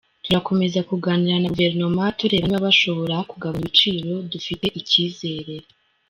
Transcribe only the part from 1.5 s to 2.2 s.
guverinoma